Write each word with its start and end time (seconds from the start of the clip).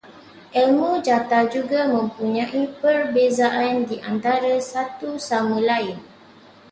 Ilmu 0.61 0.89
jata 1.07 1.39
juga 1.53 1.81
mempunyai 1.95 2.63
perbezaan 2.81 3.75
di 3.89 3.97
antara 4.11 4.53
satu 4.71 5.11
sama 5.29 5.57
lain 5.69 5.97